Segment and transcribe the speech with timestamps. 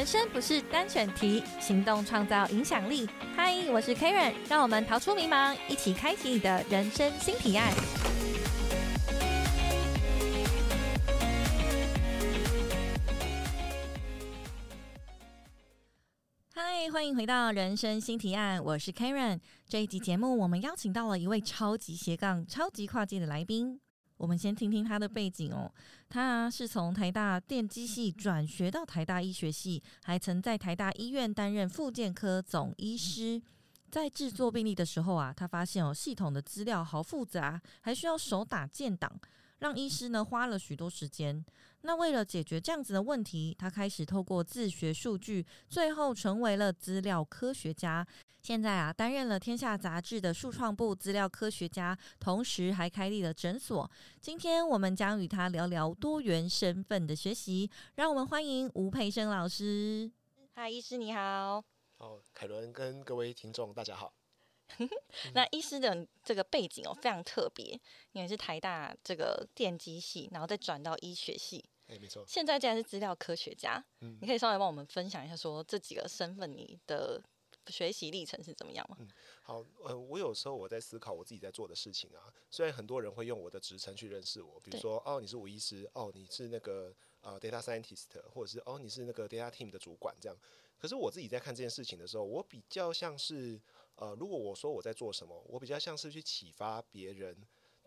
[0.00, 3.06] 人生不是单选题，行动创造影响力。
[3.36, 7.70] 嗨，我是 Karen，让我们逃出迷茫，一起开启你的人生新提案。
[16.54, 19.38] 嗨，欢迎回到人生新提案，我是 Karen。
[19.68, 23.78] 这一集节目，我们邀请到了一位超级斜杠、超级跨界的来宾。
[24.20, 25.72] 我们先听听他的背景哦，
[26.10, 33.40] 他是从台大电机系转学到台大医学系，还曾在台大医院担任复健科总医师。
[33.90, 39.10] 在制作病历的时候啊，他发现哦，系统的资料好复杂，还需要手打建档。
[39.60, 41.42] 让医师呢花了许多时间。
[41.82, 48.06] 那为了解决这样子的问题，他开始透过自学数据，最后成为了资料科学家。
[48.42, 53.90] 现在啊，担任了《天下》杂志的数创部资料科学家，同时还开立了诊所。
[54.20, 57.70] 今天我们将与他聊聊多元身份的学习。
[57.96, 60.10] 让我们欢迎吴培生老师。
[60.54, 61.62] 嗨，医师你好。
[61.98, 64.12] 哦，凯伦跟各位听众大家好。
[65.34, 67.78] 那医师的这个背景哦，非常特别，
[68.12, 71.64] 因为是台大这个电机系，然后再转到医学系。
[71.90, 72.24] 哎，没错。
[72.26, 77.20] 现在既然是资料科学家，嗯，你可以稍微帮我们分享一下，说这几个身份你的
[77.66, 78.96] 学习历程是怎么样吗？
[79.00, 79.08] 嗯，
[79.42, 82.32] 好，呃，我有时候我在思考我自己在做的事情啊。
[82.50, 90.38] 虽然很多人会用我的职称去认识我，比如说哦，你是吴医师，哦，你是那个呃 data scientist，或者是哦，你是那个 data team 的主管这样。
[90.78, 93.60] 可是我自己在看这件事情的时候，我比较像是。
[93.96, 97.36] 呃，如果我说我在做什么，我比较像是去启发别人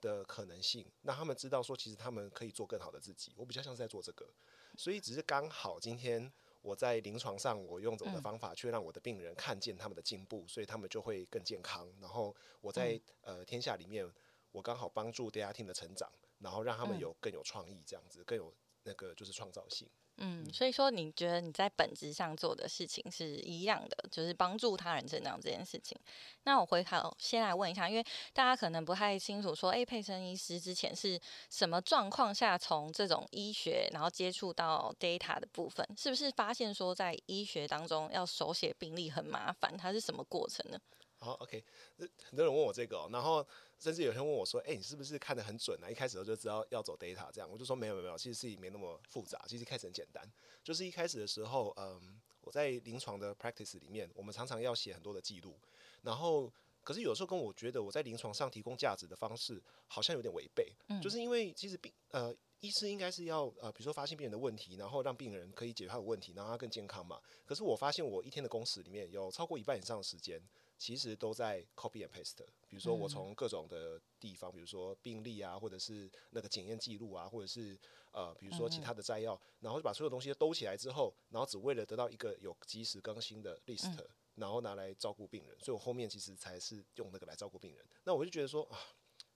[0.04, 3.34] 的可能性，让他们知道说，其实他们可以做更好的自己。
[3.38, 4.28] 我比较像是在做这个，
[4.76, 6.30] 所以只是刚好今天
[6.62, 11.90] 我在临床上，我用我的方法，去让我的病人看见他们的进步，所以他们就会更健康。
[12.02, 14.06] 然后我在呃天下里面，
[14.52, 19.90] 我刚好帮助 data team 的成长，然后让他们有更有创意，这样子更有那个就是创造性。
[20.18, 25.98] 嗯，所以说你觉得你在本质上做的事情是一样的，就是帮助他人成长这件事情。
[26.44, 31.20] 那我回头先来问一下，因为大家可能不太清楚，说哎，佩森医师之前是
[31.50, 39.76] 什么状况下从这种医学，然后接触到 data 的部分，是不是发现说在医学当中要手写病历很麻烦？
[39.76, 40.80] 它是什么过程呢？
[41.18, 41.64] 好，OK，
[41.98, 43.46] 很多人问我这个，然后
[43.84, 45.90] 甚至有人问我说：“哎，你是不是看得很准啊？
[45.90, 49.44] 一开始就知道要走 data 这样？”我就说：“没有，没有没有，其实事情没那么复杂。
[49.46, 50.26] 其实一开始很简单，
[50.64, 55.60] 就是一开始的时候，嗯，我在临床的 practice 里面，我们常常要写很多的记录，
[56.02, 56.50] 然后
[56.82, 62.34] 可是有时候跟我觉得我在临床上提供价值的方式好像有点违背，嗯就是因为其实病呃。”
[62.64, 67.20] 医师应该是要呃，比如说发现病人的问题，然后让病人可以解决他的问题，让他更健康嘛。
[67.46, 70.42] 可是我发现我一天的工时里面有超过一半以上的时间，
[70.78, 72.46] 其实都在 copy and paste。
[72.68, 77.80] 比如说我从各种的地方，比如说病例啊，或者是那个检验记录啊，或者是
[78.12, 83.98] 呃，比如说其他的摘要，然后就把所有东西都兜起来之后，然后只为了得到一个有及时更新的 list，
[84.36, 85.58] 然后拿来照顾病人。
[85.60, 87.86] 所以我后面其实才是用那个来照顾病人。
[88.04, 88.80] 那我就觉得说啊。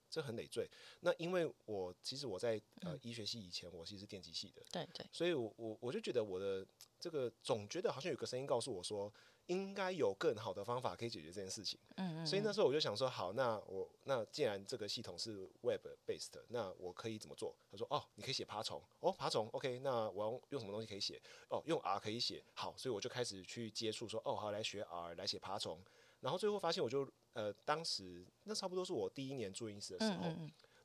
[0.09, 0.65] 这很累赘。
[1.01, 4.63] 那因为我其实我在呃医学系以前，我其实是电机系的。
[4.71, 5.05] 对对。
[5.11, 6.65] 所以我我我就觉得我的
[6.97, 9.13] 这个总觉得好像有个声音告诉我说，
[9.47, 11.79] 应该有更好的方法可以解决这件事情。
[11.95, 12.25] 嗯嗯。
[12.25, 17.55] 所以那时候我就想说，好，那我那既然这个系统是 Web based，那我可以怎么做？
[17.71, 18.81] 他说，哦，你可以写爬虫。
[18.99, 21.21] 哦，爬虫，OK，那我要用什么东西可以写？
[21.49, 22.43] 哦，用 R 可以写。
[22.53, 25.83] 好，所以我就开始去接触，说，哦，好，来学 R 来写爬虫。
[26.19, 30.23] 然后最后发现，我就呃，当时那差不多是我第一年做医师的时候，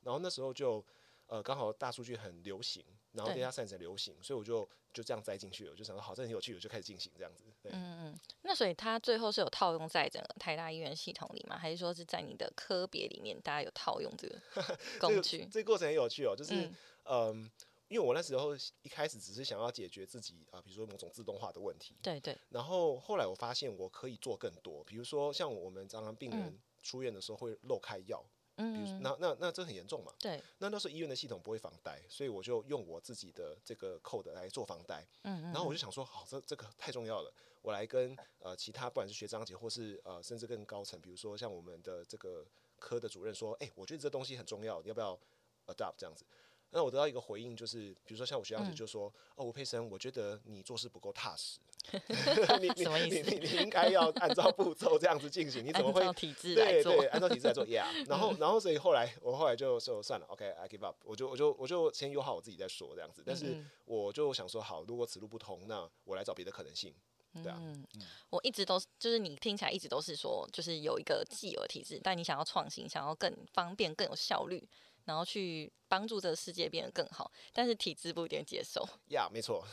[0.03, 0.83] 然后那时候就
[1.25, 7.43] 呃，刚好大数据很流行，然后 data science 很流行，所以我就就这样栽进去了，我就想说好，这很有趣，我就开始进行这样子。
[7.63, 11.57] 嗯嗯，那所以它最后是有套用在整个台大医院系统里吗？
[11.57, 14.39] 还是说是在你的科别里面，大家有套用这个
[14.99, 15.45] 工具？
[15.51, 16.69] 这个过程很有趣哦，就是
[17.05, 17.49] 嗯。
[17.89, 21.95] 因为我那时候一开始只是想要解决自己啊，比如说某种自动化的问题。
[22.01, 22.35] 对对。
[22.49, 28.31] 然后后来我发现我可以做更多，比如说像我们常常病人出院的时候会漏开药，嗯，
[28.71, 30.13] 比如那那那这很严重嘛。
[30.19, 30.41] 对。
[30.59, 35.05] 那那时候医院的系统不会防呆，所以我就用我自己的这个 code 来做防呆。
[35.23, 35.51] 嗯嗯。
[35.51, 42.45] 然后我就想说，好，这这个太重要了，我来跟呃其他不管是学长姐或是呃甚至更高层，比如说像我们的这个
[42.79, 45.17] 科的主任说，哎，我觉得这东西很重要，你要不要
[45.67, 46.25] adopt 这样子？
[46.73, 51.59] 那我得到一个回应，就是比如说像我学长姐就说：“哦，吴佩生，我觉得你做事不够踏实。
[52.59, 53.21] 你你你？
[53.21, 55.63] 你你应该要按照步骤这样子进行。
[55.63, 56.93] 你怎么会体制来做？
[57.11, 57.85] 按照体制来做，Yeah。
[58.09, 60.95] 然后然后所以后来我后来就说算了，OK，I give up。
[61.03, 63.21] 我就我就我就先优好我自己再说这样子。
[63.25, 66.93] 但是我就想说，好，如果此路不通，那我来找别的可能性。
[67.43, 67.59] 对啊，
[68.29, 74.65] 我一直都是就是你听起来一直都是说，就是有一个既有体制，但你想要创新，想要更方便、更有效率。
[75.05, 78.87] 然后去帮助这个世界变得更好，但是体制不一定接受。
[79.09, 79.65] 呀，没错。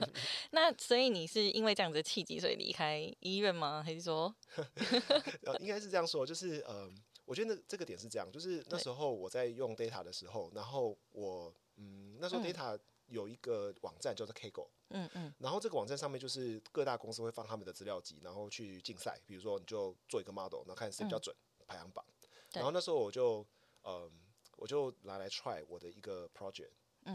[0.52, 3.82] 那所以你是因为这样子的契机，所以离开医院吗？
[3.84, 4.34] 还是说？
[5.44, 6.90] 呃，应该是这样说，就是呃，
[7.24, 21.34] 我觉得这个点是这样，就是那时候我在用 data 的时候，然后我嗯，那时候 data 有一个网站叫做 Kaggle，嗯嗯，然后这个网站上面就是各大公司会放他们的资料集，然后去竞赛，比如说你就做一个 model，然后看谁比较准，
[21.66, 22.04] 排行榜。
[22.52, 23.46] 然后那时候我就
[23.84, 24.10] 嗯，
[24.56, 26.70] 我就拿来 try 我的一个 project，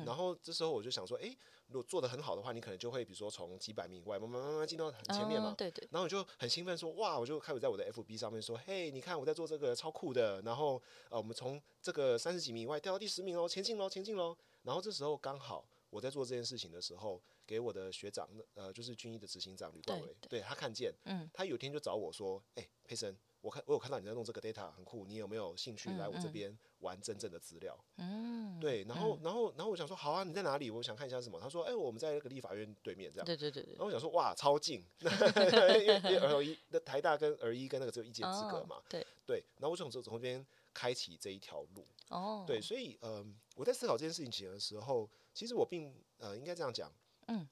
[0.06, 1.36] 然后这时候我就想说，哎。
[1.68, 5.56] 如果做的很好的话，你可能就会比如说从几百名以外慢慢慢慢进到很前面嘛。
[5.58, 5.88] 对对。
[5.90, 10.42] 然后我就很兴奋说哇，我就开始在我的 FB 上面说，嘿，你看我在做这个超酷的。
[10.42, 14.38] 然后呃，我们从这个三十几名以外掉到第十名喽，前进喽，前进喽。
[14.64, 23.18] 然后这时候刚好我在做这件事情的时候，给我的学长呃，就是军医的执行长吕冠伟，对他看见，嗯，他有天就找我说，哎，佩森。
[23.42, 27.76] 我看我有看到你在弄这个 data 很酷，你有没有兴趣来我这边玩真正的资料？
[27.98, 30.70] 嗯，对，然后然后然后我想说好啊，你在哪里？
[30.70, 31.40] 我想看一下什么？
[31.40, 33.26] 他说，哎，我们在那个立法院对面这样。
[33.26, 33.74] 对对对对。
[33.74, 38.82] 然后我想说，哇，超近， 因为因为二一那台大跟二一跟那个只有一街之隔嘛。
[38.88, 39.44] 对对。
[39.58, 41.84] 然后我就从从这边开启这一条路。
[42.10, 42.44] 哦。
[42.46, 46.94] 对，所以嗯，我在思考这件事情的时候，其实我并呃应该这样讲，
[47.26, 47.48] 嗯，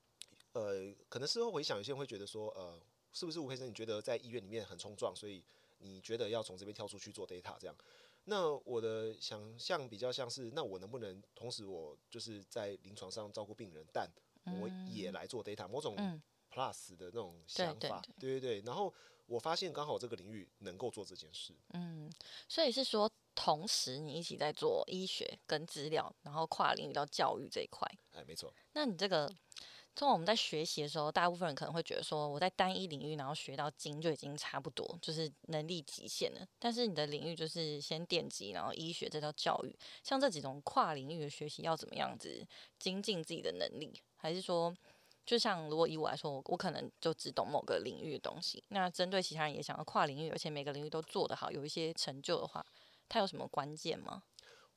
[0.53, 2.79] 呃，可能事后回想，有些人会觉得说，呃，
[3.11, 3.67] 是不是吴培生？
[3.67, 5.43] 你觉得在医院里面很冲撞，所以？
[5.79, 7.75] 你觉得要从这边跳出去做 data 这样？
[8.25, 14.07] 那我的想象比较像是，那我能不能同时我就是在临床上照顾病人，但
[14.61, 15.95] 我也来做 data，某种
[16.51, 18.61] plus 的那种想法，对对对。
[18.61, 18.93] 然后
[19.25, 21.55] 我发现刚好这个领域能够做这件事。
[21.73, 22.11] 嗯，
[22.47, 27.89] 所以是说同时你一起在做医学跟资料，然后跨领域到教育这一块。
[28.11, 28.53] 哎，没错。
[28.73, 29.31] 那你这个。
[29.95, 36.47] 通常我们在学习的时候，大部分人可能会觉得说，我在单一领域然后学到精就已经差不多，就是能力极限了。
[36.57, 39.77] 但是你的领域就是先电机，然后医学，再到教育。
[40.01, 42.47] 像这几种跨领域的学习，要怎么样子
[42.77, 43.91] 精进自己的能力？
[44.15, 44.73] 还是说，
[45.25, 48.63] 就像如果以我来说，我我可能就只懂某个领域的东西。
[48.69, 52.65] 那针对其他人也想要跨领域，而且每个领域都做得好，有一些成就的话，
[53.09, 54.23] 它有什么关键吗？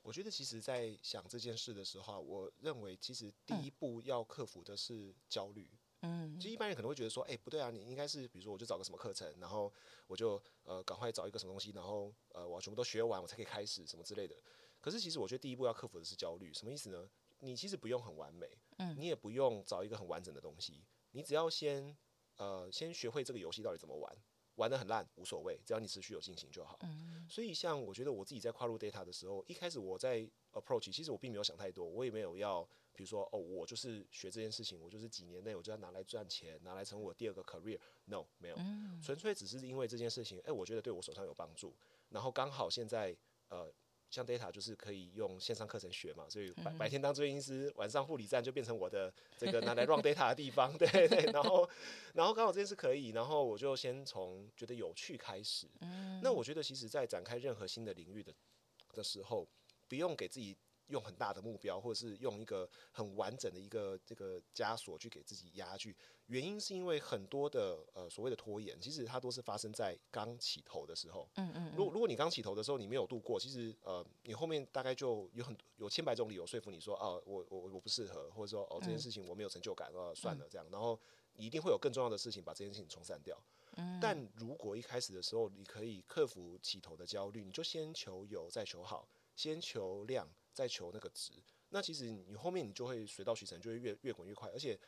[0.03, 5.71] 我觉得其实，在想这件事的时候，我认为其实第一步要克服的是焦虑。
[6.01, 9.73] 嗯，其实一般人可能会觉得说，哎，不对啊，你应该是比如说，我就找个什么课程，然后
[10.09, 14.37] 我就呃赶快找一个什么东西，然后呃我全部都学完，我才可以开始什么之类的。
[14.81, 17.09] 可是其实我觉得第一步要克服的是焦虑，什么意思呢？
[17.39, 20.83] 你其实不用很完美，嗯，你也不用找一个很完整的东西，
[21.13, 21.97] 你只要先
[22.37, 24.17] 呃先学会这个游戏到底怎么玩。
[24.63, 26.79] 玩的很烂无所谓，只要你持续有进行就好。
[26.83, 32.63] 嗯，所以像我觉得我自己在跨入 data 的时候，一开始我在 approach，其实我并没有想太多，我也没有要，
[32.95, 38.57] 比如说哦，我就是学这件事情，我就是几年内我就要拿来赚钱，拿来成为我第二个 career，no，没有，
[39.03, 41.75] 纯粹只是因为这件事情，哎，我觉得对我手上有帮助，
[42.11, 43.17] 然后刚好现在
[43.49, 43.69] 呃。
[44.13, 51.25] 像 data 就是可以用线上课程学嘛，所以白白天当作业师，晚上护理站就变成我的这个拿来 run data 的地方，对对。
[51.33, 51.69] 然后，
[52.13, 55.67] 然后刚好这件事可以，然后我就先从觉得有趣开始。
[56.23, 58.33] 那我觉得其实，在展开任何新的领域的
[58.93, 59.49] 的时候，
[59.89, 60.55] 不用给自己。
[60.89, 65.97] 用很大的目标，或者是用一个很完整的一个这个枷锁去给自己压去，
[66.27, 71.29] 原因是因为很多的呃所谓的拖延，其实它都是发生在刚起头的时候。
[71.37, 71.73] 嗯嗯。
[71.77, 80.99] 如如果你刚起头的时候你没有度过，其实呃你后面大概就有很有千百种理由说服你说哦我我我不适合，或者说哦这件事情我没有成就感，呃算了这样，然后
[81.35, 83.41] 一定会有更重要的事情把这件事情冲散掉。
[83.77, 83.99] 嗯。
[84.01, 90.29] 但如果一开始的时候你可以克服起头的焦虑，你就先求有再求好，先求量。
[90.53, 91.33] 在求那个值，
[91.71, 94.49] 那其实你后面你就会水到渠成，就会越越滚越快。
[94.51, 94.79] 而且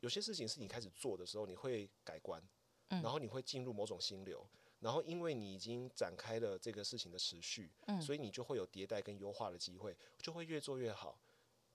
[0.00, 2.42] 有些事情是你开始做的时候，你会改观，
[2.88, 4.46] 然后你会进入某种心流，
[4.80, 7.70] 然后因为你已经展开了这个事情的持续，
[8.00, 11.18] 所以你就会有迭代跟优化的机会，就会越做越好。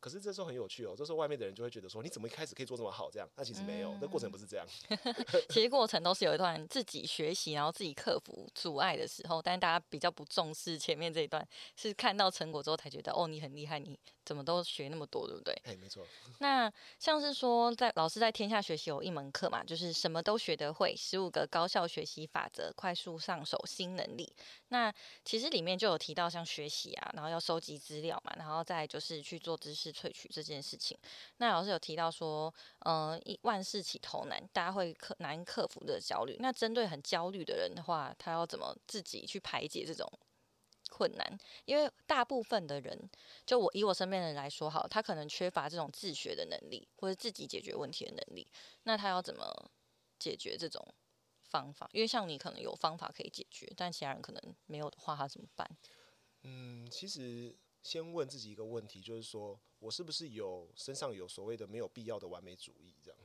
[0.03, 3.09] 可是这时候很有趣哦，这时候外面的人就会觉得说，你怎么一开始可以做这么好？
[3.09, 4.67] 这样，那其实没有，那过程不是这样。
[5.47, 13.97] 其实过程都是有一段自己学习，然后自己克服阻碍的时候，但是大家比较不重视前面这一段，是看到成果之后才觉得，哦，你很厉害，你。
[14.25, 15.53] 怎么都学那么多，对不对？
[15.67, 16.07] 哎，没错。
[16.39, 24.33] 那像是说，在老师在天下学习有一门课嘛，就是什么都学得会，十五个高效学习法则，快速上手新能力。
[24.69, 24.89] 那
[25.25, 30.97] 其实里面就有提到像学习啊，然后要收集资料嘛，然后再就是去做知识萃取这件事情。
[31.37, 36.35] 那老师有提到说，嗯，一万事起头难，大家会克难克服的焦虑。
[36.39, 40.11] 那针对很焦虑的人的话，他要怎么自己去排解这种？
[40.89, 43.09] 困难，因为大部分的人，
[43.47, 48.47] 就我以我身边的人来说，好，他可能缺乏这种自学的能力，或者自己解决问题的能力。
[48.83, 49.71] 那他要怎么
[50.19, 50.85] 解决这种
[51.41, 51.89] 方法？
[51.93, 55.67] 因为像你可能有方法可以解决，但其他人可能没有的话，他怎么办？
[56.43, 63.19] 嗯，其实先问自己一个问题，就是说我是不是有身上有所谓的没有必要的完美主义这样。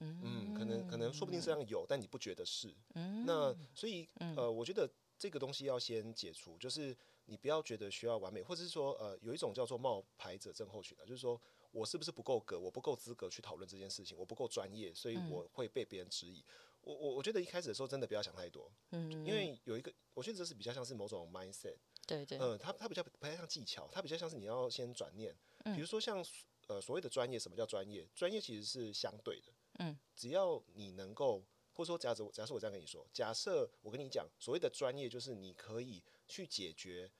[0.00, 2.74] 嗯，可能可能说不定身上有，但你不觉得是？
[2.94, 6.94] 嗯，那所以呃，我觉得这个东西要先解除，就是
[7.26, 11.40] 你不要觉得需要完美，或者是说呃，有一种叫做冒牌者症候群的，就是说
[11.70, 16.44] 我是不是不够格，我不够资格去讨论这件事情，我不够专业，所以我会被别人质疑。
[16.80, 21.76] 我我我觉得一开始的时候真的不要想太多，嗯，因为有一个，我觉得这是比较像是某种 mindset，
[22.08, 25.32] 对对，嗯，它它比较不太像技巧，它比较像是你要先转念，
[25.74, 26.24] 比如说像
[26.68, 28.08] 呃所谓的专业，什么叫专业？
[28.14, 29.52] 专业其实是相对的。
[29.78, 31.42] 嗯，只要你能够，
[31.72, 37.10] 或者说，假设假设我这样跟你说，假设我跟你讲，所谓的专业就是你可以去解决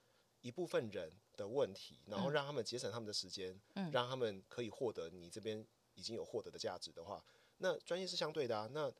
[0.40, 7.24] 一部分人的问题，然后让他们节省他们的时间，嗯，让他们可以获得你这边已经有获得的价值的话，
[7.58, 8.68] 那专业是相对的啊。
[8.72, 8.92] 那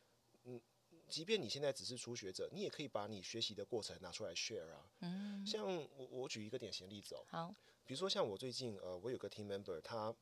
[0.45, 0.61] 嗯，
[1.09, 4.91] 即便你现在只是初学者，你也可以把你学习的过程拿出来 share 啊。
[5.01, 10.15] 嗯，像我我举一个典型例子哦，好，比如说像我最近呃，我有个 team member，他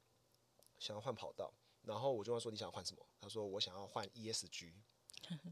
[0.78, 1.52] 想要换跑道。
[1.82, 4.74] 然后我就问说：“你想要换什么？”他说：“我想要换 ESG。”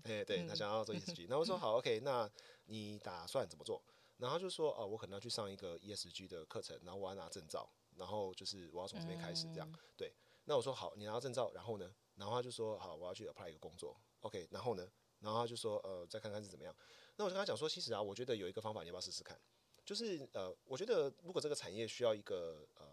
[0.05, 1.27] 哎，对他想要做 ESG。
[1.27, 2.31] 那我说：“好，OK，那
[2.67, 3.83] 你打算怎么做？”
[4.19, 10.12] 然后就说：“哦，我可能要去上一个 ESG 的课程，然后我要拿证照，然后就是我要从这边开始这样。”对。
[10.45, 13.99] 那我说：“好，你拿到证照，然后呢？”然后他就说：“好，我要去 apply 一个工作。
[14.21, 14.87] ”OK，然后呢？
[15.21, 16.77] 然后他就说：“呃，再看看是怎么样。”
[17.17, 19.41] 那我就跟他讲说：“其实啊，我觉得有一个方法，你要不要试试看？
[19.88, 22.87] 就是呃，我觉得如果这个产业需要一个呃。”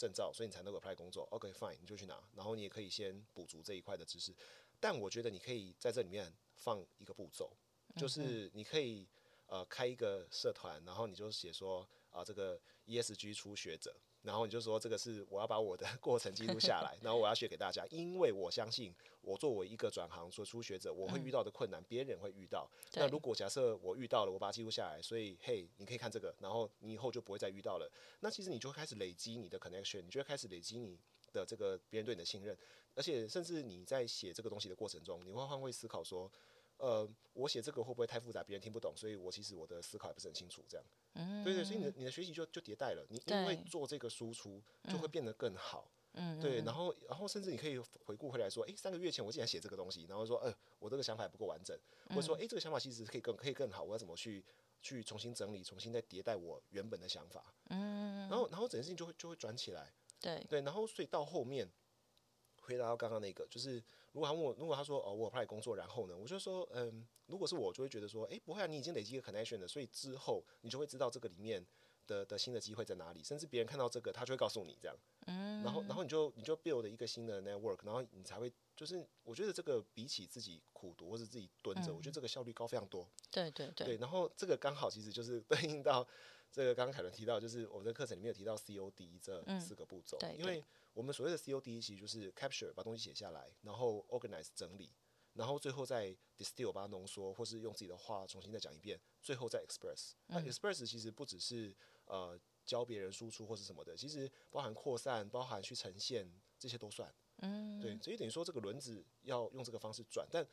[0.00, 1.28] 证照，所以你才能够 apply 工作。
[1.30, 4.34] OK，fine，你就去拿，然后你也可以先补足这一块的知识。
[4.80, 7.52] 但我觉得你可以在这里面放一个步骤，
[7.96, 9.06] 就是你可以
[9.46, 13.94] 呃开一个社团，然后你就写说啊这个 ESG 初学者。
[14.22, 22.70] 然后你就说这个是我要把我的 过程记录下来，然后我要学给大家，因为我相信我作为一个转行做初学者，我会遇到的困难，别人会遇到。
[22.94, 27.90] 那如果假设我遇到了，我把它记录下来，所以嘿，你可以看这个，然后你以后就不会再遇到了。
[28.20, 30.98] 那其实你就开始累积你的 connection，你就会开始累积你
[31.32, 32.56] 的这个别人对你的信任，
[32.94, 36.30] 而且甚至你在写这个东西的过程中，你会换位思考说。
[36.80, 38.92] 呃，我写这个会不会太复杂，别人听不懂？
[38.96, 40.84] 所以我其实我的思考也不是很清楚，这样。
[41.14, 45.90] 嗯，对对，所以你的你的学习就就迭代了，你因为做这个输出就会变得更好。
[46.14, 54.44] 嗯，对，然后然后甚至你可以回顾回来说，哎，三个月前我竟然写这个东西，然后说，呃，我这个想法还不够完整，或者说，哎，这个想法其实可以更可以更好，我要怎么去
[54.82, 57.54] 去重新整理，重新再迭代我原本的想法。
[57.68, 59.92] 嗯，然后然后整件事情就会就会转起来。
[60.20, 61.70] 对对，然后所以到后面
[62.70, 63.82] 回答到刚刚那个就是。
[64.12, 71.64] 如果他问我，如果他说哦，我 apply 工作，然后呢，我就说，嗯，如果是我，就会觉得说，哎，不会啊，你已经累积一个 connection 了，所以之后你就会知道这个里面
[72.08, 74.96] 的的新的机会在哪里，甚至别人看到这个，他就会告诉你这样，
[75.26, 86.04] 嗯，然后然后你就你就 build 一个新的 network，然后你才会，就是我觉得这个比起自己苦读或者自己蹲着，我觉得这个效率高非常多，对对对，对，然后这个刚好其实就是对应到
[86.50, 90.64] 这个刚刚凯伦提到，就是我们的课程里面有提到 COD 这四个步骤，对，因为。
[91.00, 94.92] 我们所谓的 COD 其实就是 capture 把东西写下来，然后 organize 整理，
[95.32, 100.12] 然后最后再 distill 把它浓缩，或是用自己的话重新再讲一遍，最后再 express。
[100.26, 107.10] 那 express 其实不只是呃教别人输出或是什么的，其实包含扩散，包含去呈现，这些都算。
[107.38, 110.46] 嗯，对，所以等于说这个轮子要用这个方式转，但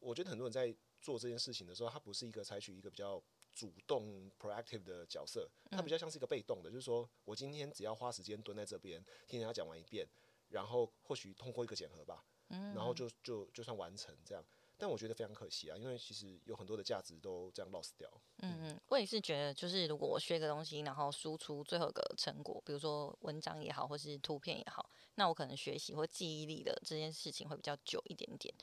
[0.00, 3.24] 我觉得很多人在做这件事情的时候，他不是一个采取一个比较。
[3.54, 10.06] 主动 proactive 的角色，它比较像是一个被动的，就是说我今天只要花时间蹲在这边听人家讲完一遍，
[10.48, 14.44] 然后或许通过一个检核吧，然后就就就算完成这样。
[14.76, 18.10] 但我觉得非常可惜啊，因为其实有很多的价值都这样 lost 掉。
[18.38, 28.54] 嗯嗯，我也是觉得，就是如果我学一个东西，然后输出最后一个成果，比如说文章也好，或是图片也好，那我可能学习或记忆力的这件事情会比较久一点点。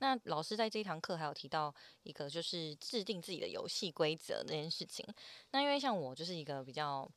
[0.00, 5.06] 那老师在这一堂课还有提到一个，就是制定自己的游戏规则这件事情。
[5.50, 7.10] 那因为像我就是一个比较。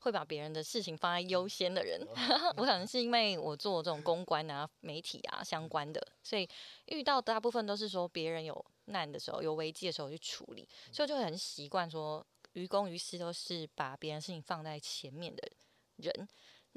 [0.00, 2.00] 会把别人的事情放在优先的人，
[2.56, 6.48] 我可能是因为我做这种公关啊、媒体啊相关的，所以
[6.86, 15.48] 遇到大部分都是说别人有难的时候、有危机的时候去处理，所以就很习惯说于公于私都是把别人事情放在前面的
[15.96, 16.28] 人。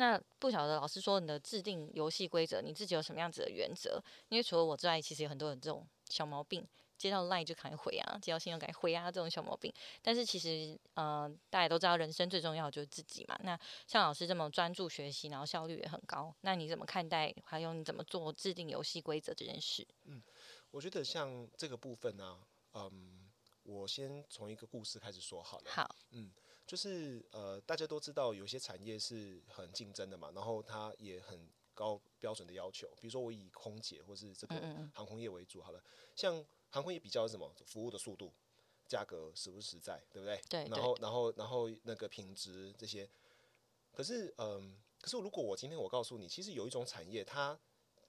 [0.01, 4.01] 那不晓得老师说你的制定游戏规则，你自己有什么样子的原则？
[4.29, 6.67] 因为除了我之外，其实有很多人这种小毛病。
[6.97, 9.71] 接到 line 就赶快回啊，接到信用赶快回啊，这种小毛病。
[10.03, 13.39] 但是其实，呃，大家都知道，人生最重要的就是自己嘛。
[13.43, 17.33] 那像老师这么专注学习，然后效率也很高，那你怎么看待？
[17.43, 19.87] 还有你怎么做制定游戏规则这件事？
[20.05, 20.21] 嗯，
[20.71, 22.39] 我觉得像这个部分呢，
[22.73, 23.31] 嗯，
[23.63, 25.71] 我先从一个故事开始说好了。
[25.71, 26.31] 好，嗯，
[26.71, 32.87] 就是呃，大家都知道有些产业是很竞争的嘛，然后它也很高标准的要求。
[33.01, 34.55] 比如说我以空姐或是这个
[34.93, 35.83] 航空业为主，好了，
[36.15, 36.45] 像。
[36.69, 37.53] 航空业比较什么？
[37.65, 38.33] 服务的速度、
[38.87, 40.41] 价格实不实在，对不对？
[40.47, 40.63] 对。
[40.69, 43.09] 然后，然后，然后那个品质这些，
[43.91, 47.59] 可是嗯，可是如果我今天我告诉你，其实有一种产业，它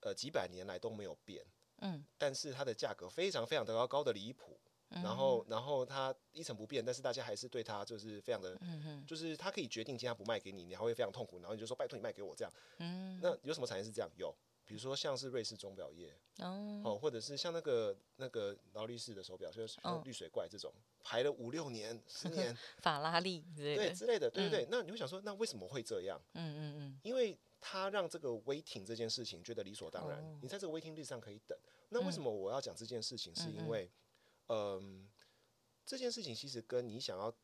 [0.02, 1.44] 呃几百年来都没有变，
[1.78, 4.56] 嗯，但是它的价格非常非常的高，高的离谱。
[4.94, 12.52] 嗯然后，然后它一成不变，但是大家还是对它就是非常的，嗯就是它可以决定今天不卖给你，你还会非常痛苦，然后你就说拜托你卖给我这样。
[12.78, 14.10] 嗯，那有什么产业是这样？
[14.16, 14.34] 有，
[14.64, 20.72] 比如说像是瑞士钟表业，哦，哦，或者是像那个那个劳力士的手表，就是绿水怪这种，
[21.02, 24.68] 排了五六年、十年， 法拉利之类的，对之类的，对对对。
[24.70, 26.20] 那你会想说，那为什么会这样？
[26.34, 31.56] 嗯嗯嗯，因为他让这个 waiting 这件事情觉得理所当然，哦你在这个 waiting list 上可以等。
[31.94, 33.34] 那为什么我要讲这件事情？
[33.36, 33.90] 是因为，
[34.48, 35.08] 嗯、
[35.84, 37.34] 这件事情其实跟你想要，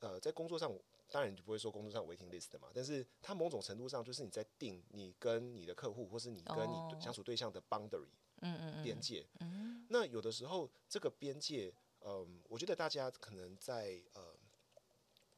[0.00, 0.72] 呃，在工作上，
[1.10, 8.08] 当然你就不会说工作上 waiting list 嘛，但是它某种程度上就是你在定你跟你的客户，或是你跟你相处对象的 boundary
[8.40, 9.26] 嗯嗯嗯，边界。
[9.40, 14.34] 嗯那有的时候这个边界，嗯，我觉得大家可能在呃，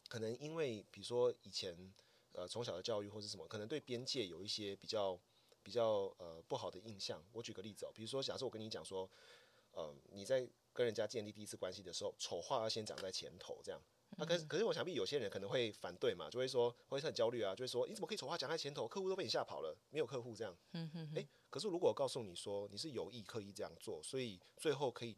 [0.09, 1.93] 可能因为比如说以前
[2.33, 5.19] 呃从小的教育或是什么，可能对边界有一些比较
[5.63, 7.21] 比较呃不好的印象。
[7.33, 9.11] 我举个例子哦，比如说假设我跟你讲说，
[9.75, 13.81] 呃，你在跟人家建立第一次关系的时候，丑话要先讲在前头，这样。
[14.17, 18.87] 啊，可是可是我想必有些人可能会反对嘛，就会说会很焦虑啊，就会说你怎么可以丑话讲在前头？
[18.87, 20.57] 客户都被你吓跑了，没有客户这样。
[20.73, 25.17] 嗯嗯诶，可是如果我告诉你说你是有意刻意这样做，所以最后可以，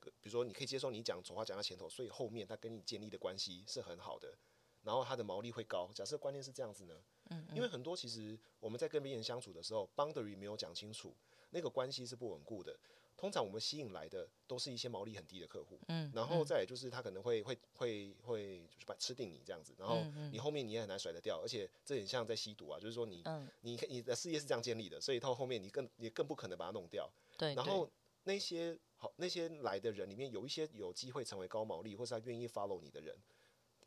[0.00, 4.36] 呃比如说你可以接受你讲丑话讲在前头，所以后面他跟你建立的关系是很好的，
[4.82, 5.90] 然后他的毛利会高。
[5.94, 6.94] 假设观念是这样子呢？
[7.30, 11.16] 嗯因为很多其实我们在跟别人相处的时候，boundary 没有讲清楚，
[11.50, 12.78] 那个关系是不稳固的。
[13.16, 27.10] 通常我们吸引来的都是一些毛利很低的客户，嗯，然后再来就是他可能会会会会就是把吃定你这样子，然后嗯你后面你也很难甩得掉，而且这很像在吸毒啊，就是说你嗯，你你的事业是这样建立的，所以到后面你更你更不可能把它弄掉。
[27.38, 27.90] 对，对然后
[28.24, 33.16] 那些好那些来的人里面有一些有机会成为高毛利，或是他愿意 follow 你的人，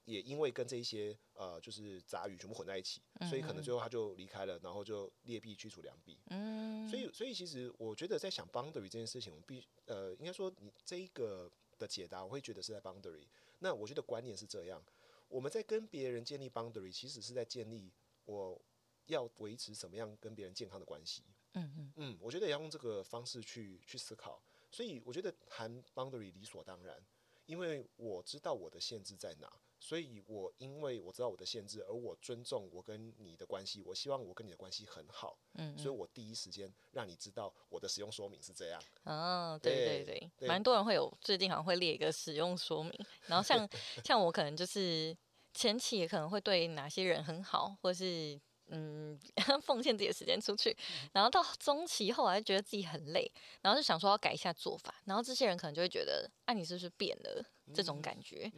[0.09, 2.99] 也因为跟这一些呃就是杂鱼全部混在一起，
[3.29, 6.17] 所以可能最后他就离开了，然后就劣币驱逐良币。
[6.31, 13.27] 嗯，所以所以其实我觉得在想 boundary 这件事情，我们必呃应该说你这一个的解答，我会觉得是在 boundary。
[13.59, 14.83] 那我觉得观念是这样，
[15.27, 17.93] 我们在跟别人建立 boundary，其实是在建立
[18.25, 18.59] 我
[19.05, 21.23] 要维持什么样跟别人健康的关系。
[21.53, 24.41] 嗯嗯嗯，我觉得也要用这个方式去去思考。
[24.71, 27.03] 所以我觉得谈 boundary 理所当然，
[27.47, 38.81] 因为我知道我的限制在哪，所以我因为我知道我的限制，而我尊重我跟你的关系，我希望我跟你的关系很好，嗯所以我第一时间让你知道我的使用说明是这样。
[39.03, 42.93] 哦，对对对对，对蛮多人会有，最近好像会列一个使用说明，
[43.27, 43.67] 然后像
[44.03, 45.15] 像我可能就是
[45.53, 49.19] 前期也可能会对哪些人很好，或是嗯
[49.61, 50.75] 奉献自己的时间出去，
[51.13, 58.51] 然后到中期后来觉得自己很累，然后就想说要改一下做法，然后这些人可能就会觉得，啊你是不是变了这种感觉？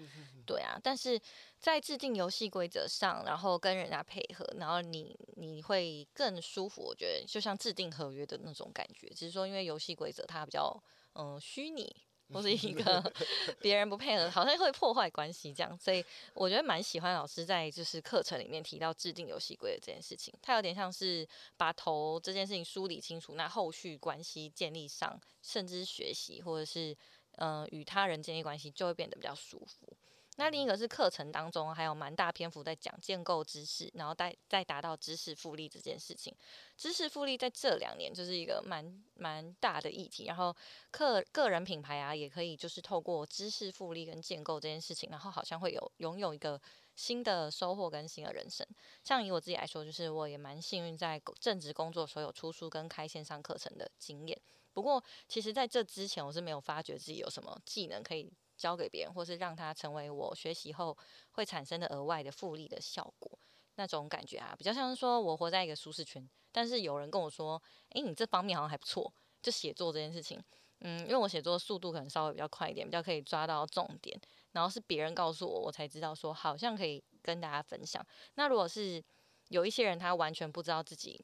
[0.46, 1.20] 对啊，但是
[1.60, 6.82] 在制定游戏规则上，然后跟人家配合，然后你你会更舒服。
[6.82, 10.82] 我觉得就像制定合约的那种感觉，只是说因为游戏规则它比较
[11.14, 11.96] 嗯、呃虚拟，
[12.34, 13.14] 或是一个
[13.60, 15.78] 别人不配合，好像会破坏关系这样。
[15.78, 26.96] 所以我觉得蛮喜欢老师在就是课程里面提到制定游戏规则这件事情，它有点像是把头这件事情梳理清楚，那后续关系建立上，甚至学习或者是
[27.38, 29.98] 嗯与他人建立关系就会变得比较舒服。
[30.42, 36.36] 那另一个是课程当中还有蛮大篇幅在讲建构知识，然后再再达到知识复利这件事情。
[36.76, 40.56] 知识复利在这两年就是一个蛮蛮大的议题，然后
[40.90, 46.60] 个个人品牌啊也可以就是透过知识复利跟建构这件事情，然后好像会有拥有一个
[46.96, 48.66] 新的收获跟新的人生。
[49.04, 54.42] 像以我自己来说，就是我也蛮幸运在正职工作的时候有出书跟开线上课程的经验。
[54.74, 60.96] 不过，其实在这之前，我是没有发觉自己有什么技能可以交给别人，或是让他成为我学习后
[61.32, 63.40] 会产生的额外的复利的效果。
[63.76, 67.60] 那种感觉啊，比较像是说我活在一个舒适圈，但是有人跟我说
[67.96, 70.40] ：“诶，你这方面好像还不错，就写作这件事情。”
[70.84, 74.20] 嗯，因为我写作速度可能稍微比较快一点，比较可以抓到重点。
[74.52, 78.06] 然后是别人告诉我，我才知道说好像可以跟大家分享。
[78.36, 79.04] 那如果是
[79.48, 81.24] 有一些人他完全不知道自己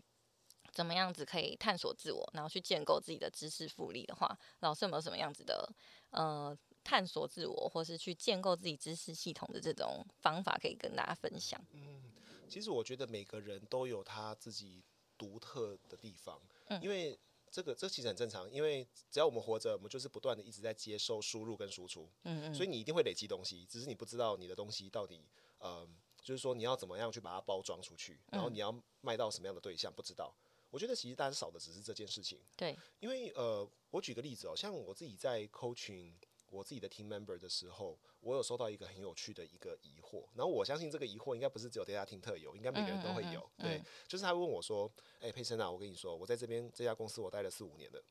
[0.71, 5.69] 怎么样子可以探索自我，然后去建构自己的知识复利的话，老师有没有什么样子的
[6.11, 11.61] 呃探索自我，或是去建构自己知识系统的这种方法可以跟大家分享？
[11.73, 12.01] 嗯
[12.47, 14.81] 其实我觉得每个人都有他自己
[15.17, 17.19] 独特的地方，嗯因为
[17.51, 25.85] 这个这其实很正常，因为只要我们活着，我们就是不断的一直在接受输入跟输出，嗯嗯，所以你一定会累积东西，只是你不知道你的东西到底，呃，
[26.21, 30.33] 就是说你要怎么样去把它包装出去，然后嗯你要卖到什么样的对象，不知道。
[30.69, 36.11] 我觉得其实大家少的只是这件事情，对，因为呃，我举个例子哦，像我自己在 coaching
[36.49, 43.49] 我自己的 team member 的时候，我有收到一个很有趣的一个疑惑，然后我相信这个疑惑应该不是只有 data team 特有，应该每个人都会有。
[43.57, 48.03] 对，就是他问我说：“哎，佩森啊，我跟你说，我在这边这家公司我待了四五年了，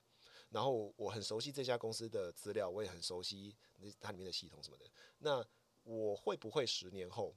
[0.50, 4.84] 然后我很熟悉这家公司的资料，我也很熟悉那它里面的系统什么的。
[5.18, 5.44] 那
[5.84, 7.34] 我会不会十年后，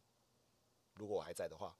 [0.96, 1.76] 如果我还在的话？”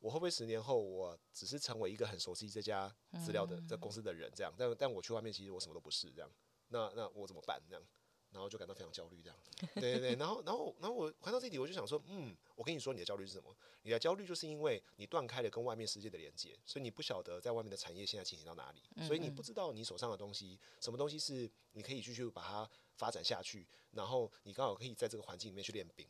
[0.00, 2.88] 我会不会十年后，我只是成为一个很熟悉这家
[3.24, 4.54] 资料的这公司的人，这样？
[4.56, 6.30] 但但我去外面，其实我什么都不是，这样。
[6.68, 7.60] 那那我怎么办？
[7.68, 7.82] 这样，
[8.30, 9.38] 然后就感到非常焦虑，这样。
[9.74, 10.14] 对对对。
[10.16, 13.54] 然后然后然后我回到这里，我就想说，嗯，我跟你说，你的焦虑是什么？
[13.82, 26.06] 你的焦虑就是因为你断开了跟外面世界的连接，所以你不晓得在外面的产业现在进行到哪里，所以你不知道你手上的东西，什么东西是你可以继续把它发展下去，然后你刚好可以在这个环境里面去练兵。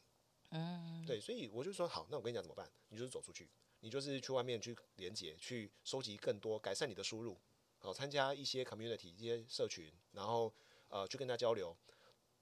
[0.50, 1.04] 嗯。
[1.06, 2.70] 对，所以我就说，好，那我跟你讲怎么办？
[2.88, 3.48] 你就是走出去。
[3.80, 7.38] 你就是去外面去连接，去收集更多，改善你的输入，
[7.78, 10.52] 好，参加一些 community 一些社群，然后
[10.88, 11.76] 呃去跟他交流，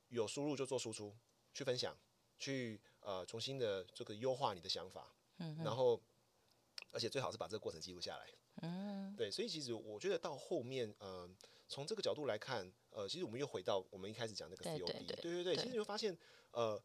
[0.09, 1.17] 有输入就做输出，
[1.53, 1.97] 去分享，
[2.39, 6.03] 去呃重新的这个优化你的想法，嗯，然后
[6.91, 8.27] 而且最好是把这个过程记录下来，
[8.63, 11.29] 嗯，对，所以其实我觉得到后面，呃，
[11.69, 16.17] 从这个角度来看，呃，其实我们又回到我们一开始讲那个 COD，对对对，其实你会发现，
[16.53, 16.83] 呃，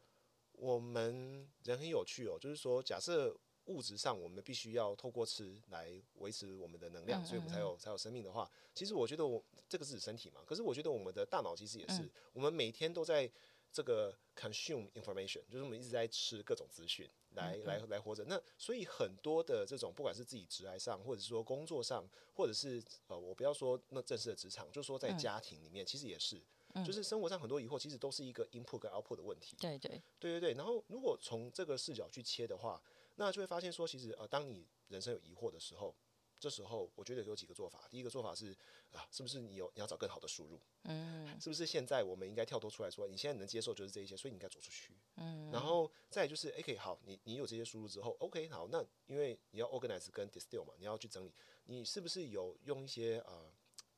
[0.52, 3.36] 我们人很有趣哦，就是说假设。
[3.66, 10.42] 物质上，我们必须要透过吃来维持我们的能量，所以我们才有才有生命的话，其实我觉得我这个是指身体嘛。
[10.44, 13.30] 可是我觉得我们的大脑其实也是，我们每天都在
[13.70, 18.24] 这个 consume information，就是我们一直在吃各种资讯来来来活着。
[18.24, 26.42] 那所以很多的这种，不管是自己职业上，或者是说工作上，或者是呃，我不要说那正式的职场，就说在家庭里面，其实也是，
[26.84, 29.56] 就是生活上很多疑惑，其实都是一个 input 跟 output 的问题。
[29.60, 30.54] 对对对对对。
[30.54, 32.82] 然后如果从这个视角去切的话。
[33.24, 35.94] 那就会发现说，其实呃，当你人生有疑惑的时候，
[36.40, 37.86] 这时候我觉得有几个做法。
[37.88, 38.50] 第一个做法是
[38.90, 40.60] 啊，是不是你有你要找更好的输入？
[40.82, 44.92] 嗯， 是不是现在我们应该跳脱出来说，你现在能接受就是这一些，所以你应该走出去。
[45.16, 51.32] 嗯，然后再就是，OK，好，你你有这些输入之后，OK，好，那因为你要 organize 跟 distill 嘛，你要去整理，
[51.66, 53.48] 你是不是有用一些呃，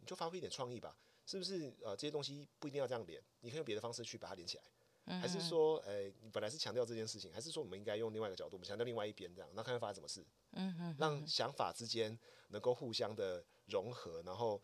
[0.00, 0.94] 你就发挥一点创意吧？
[1.24, 4.64] 是不是呃，这些东西不一定要这样连，你可以用别的方式去把它连起来。
[5.06, 14.60] 还是说，诶，你本来是强调这件事情，还是说我们应该用另外一个角度，我们强调另外一边这样，那看看发生什么事，嗯嗯，让想法之间能够互相的融合，然后，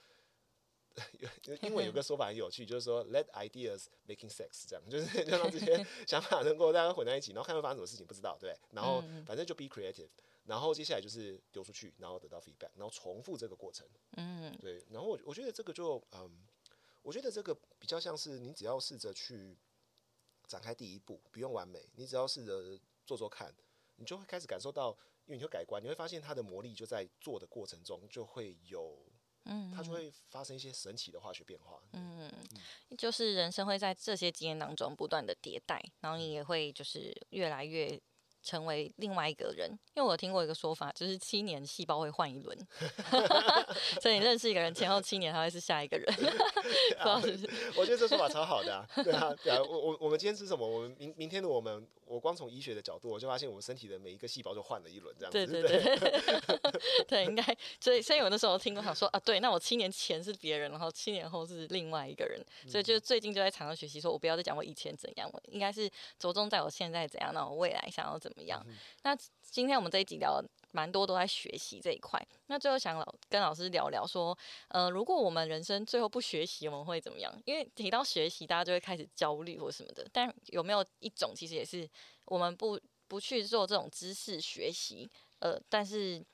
[1.63, 10.09] 英文有个说法很有趣，就是说 let ideas making sex，这样， 就是就让这些想法能够大家混在一起，然后看会发生什么事情，不知道，对，然后反正就 be creative，
[10.47, 16.31] 然后接下来就是丢出去，然后得到 feedback，然后重复这个过程，嗯，对，然后我我觉得这个就，嗯，
[17.03, 19.57] 我觉得这个比较像是你只要试着去。
[20.51, 23.55] 展开第一步不用完美，你只要试着做做看，
[23.95, 24.91] 你就会开始感受到，
[25.27, 28.99] 因为你会改观，你会发现它的魔力就在做的过程中就会有，
[29.45, 31.81] 嗯，它就会发生一些神奇的化学变化。
[31.93, 32.29] 嗯，
[32.99, 38.01] 就是人生会在这些经验当中不断的迭代，然后你也会就是越来越。
[38.43, 42.57] 成为另外一个人，因为我听过一个说法，就是七年细胞会换一轮，
[44.01, 46.07] 所以你认识一个人前后七年，他会是下一个人。
[47.77, 49.61] 我觉得这说法超好的，啊对啊，对啊。
[49.63, 50.67] 我我我们今天吃什么？
[50.67, 55.47] 我们明明天的我们，我光从医学的角度，我就发现我们身体的每一个细胞就换了一轮，这样子。
[55.47, 57.45] 对对对，对，应该。
[57.81, 68.30] 所以所以我那时候听过想说啊，对，那我七年前是别人，然后七年后是另外一个人，所以就最近就在常常学习，说我不要再讲我以前怎样，我应该是着重在我现在怎样，那我未来想要怎。
[68.31, 68.65] 怎么样？
[69.03, 72.25] 那今天我们这一集聊蛮多都在学习这一块。
[72.47, 74.37] 那最后想老跟老师聊聊说，
[74.69, 77.43] 呃，如果我们人生最后不学习，我们会怎么样？
[77.45, 80.07] 因为提到学习，大家就会开始焦虑或什么的。
[80.13, 81.89] 但有没有一种，其实也是
[82.27, 86.25] 我们不不去做这种知识学习，呃，但是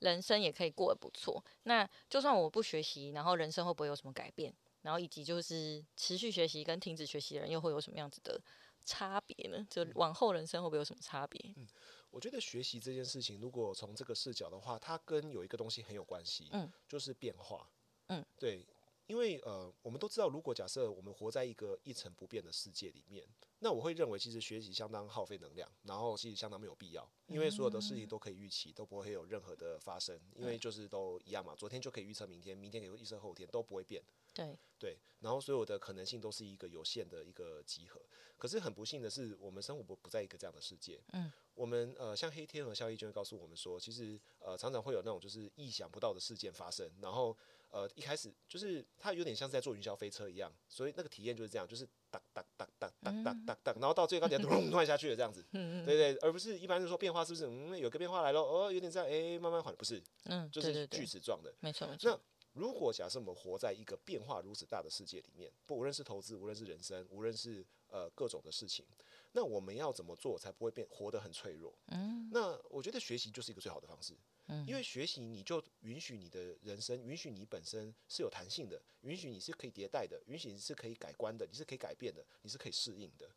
[0.00, 1.42] 人生也可以过得不错。
[1.62, 4.52] 那就算我不学习，然后人生会不会有什么改变？
[4.82, 8.38] 然后以及就是持续学习跟停止学习的人又会有什么样子的？
[8.84, 9.66] 差别呢？
[9.70, 11.52] 就往后人生会不会有什么差别？
[11.56, 11.66] 嗯，
[12.10, 17.70] 我觉得学习这件事情，如果从这个视角的话，它跟有一个东西很有关系，嗯，就是变化，
[18.08, 18.66] 嗯，对，
[19.06, 23.26] 因为呃，我们都知道，如果假设我们活在一个一成不变的世界里面，
[23.58, 34.02] 那我会认为其实学习相当耗费能量，然后其实相当没有必要，因为所有的事情都可以预期，都不会有任何的发生，因为就是都一样嘛，昨天就可以预测明天，明天可以预测后天，都不会变。
[34.32, 38.00] 对对，然后所有的可能性都是一个有限的一个集合。
[38.36, 41.00] 可是很不幸的是，我们生活不不在一个这样的世界。
[41.12, 46.90] 嗯，我们呃，像黑天鹅效应就会告诉我们说，其实呃，常常会有那种就是意想不到的事件发生。
[47.00, 47.34] 然后
[47.74, 55.44] 呃，一开始就是它有点像是在坐云霄飞车一样，所以那个体验就是这样，就是哒哒哒哒哒哒哒哒，然后到最高点 咚突然下去了这样子。
[55.50, 57.46] 对对，而不是一般是说变化是不是？
[57.48, 62.20] 嗯，有个变化来了，哦，有点这样，哎，慢慢缓，不是，嗯，就是锯齿状的，没错没错。
[62.52, 68.86] 如果假设我们活在一个变化如此大的世界里面，不无论是投资，无论是人生，无论是呃各种的事情，
[69.32, 71.76] 那我们要怎么做才不会变活得很脆弱？
[71.88, 74.14] 嗯那我觉得学习就是一个最好的方式，
[74.46, 83.30] 嗯因为学习你就允许你的人生，允许你本身是有弹性的，允许你是可以迭代的，允许你是可以改观的，你是可以改变的，你是可以适应的。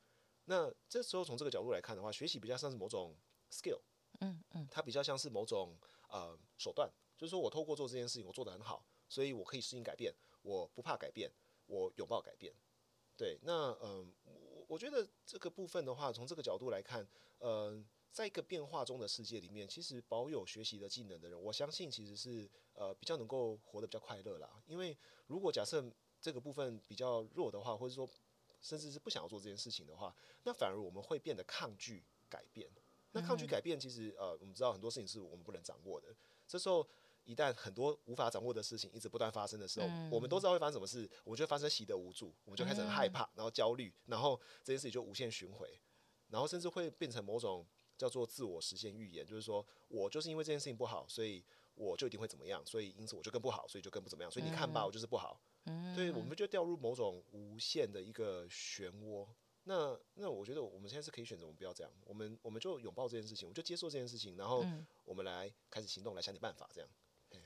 [0.45, 3.15] 那这时候从这个角度来看的话，学习比较像是某种
[3.51, 3.79] skill，
[4.19, 5.77] 嗯嗯它比较像是某种
[6.09, 11.31] 呃手段，就是说我透过做这件事情，我做得很好，所以我可以适应改变，我不怕改变，
[11.65, 12.53] 我拥抱改变。
[13.15, 17.07] 对，那嗯、我我觉得这个部分的话，从这个角度来看，
[17.39, 24.61] 嗯、在一个变化中的世界里面，其实保有学习的技能的人，我相信其实是呃比较能够活得比较快乐啦。
[24.65, 25.83] 因为如果假设
[26.19, 28.09] 这个部分比较弱的话，或者说
[28.59, 32.69] 甚至是不想要做这件事情的话，那反而我们会变得抗拒改变。
[33.11, 36.13] 那抗拒改变，其实呃，我们知道很多事情是我们不能掌握的。
[36.47, 36.87] 这时候，
[37.23, 45.69] 一旦很多无法掌握的事情一直不断发生的时候，我们都知道会发生什么事，我们就会发生习得无助，我们就开始很害怕，然后焦虑，然后这件事情就无限循环，
[46.29, 47.65] 然后甚至会变成某种
[47.97, 51.43] 叫做自我实现预言，就是说我就是因为这件事情不好，所以
[51.75, 55.39] 我就一定会怎么样，所以因此我就更不好，所以就更不怎么样，所以你看吧，我就是不好。
[55.65, 59.27] 嗯对，我们就掉入某种无限的一个漩涡。
[59.63, 66.89] 那那我觉得我们现在是可以选择，我们不要这样，我们我们就拥抱这件事情，我们就接受这件事情，然后嗯我们来开始行动，来想点办法，这样。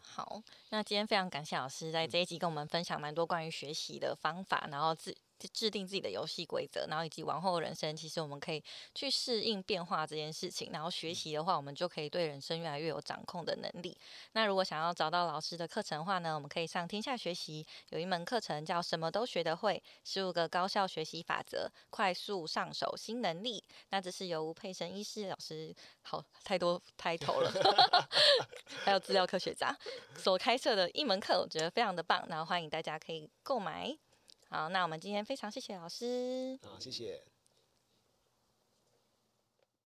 [0.03, 5.15] 好，那今天非常感谢老师在这一集跟我们分享蛮多关于学习的方法，然后自
[5.49, 10.69] 制定自己的游戏规则，然后以及往后人生，其实我们可以去适应变化这件事情。
[10.71, 13.97] 然后学习的话，我们就可以对人生越来越有掌控的能力。
[14.33, 23.63] 那如果想要找到老师的课程的话呢，我们可以上天下学习有一门课程叫“什么都学得会：十五个高效学习法则，快速上手新能力”。
[23.89, 28.09] 那这是由吴佩生医师老师，好太多 title 了，
[28.85, 29.75] 还有资料科学家
[30.15, 33.97] 所开设的一门课，我觉得非常的棒，然后欢迎大家可以购买。
[34.51, 36.59] 好，那我们今天非常谢谢老师。
[36.61, 37.23] 好，谢谢。